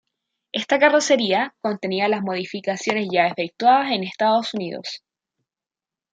[0.51, 5.03] Esta carrocería contenía las modificaciones ya efectuadas en Estados Unidos.